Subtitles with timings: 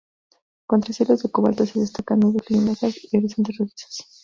[0.65, 4.07] Contra cielos de cobalto, se destacan nubes luminosas y horizontes rojizos.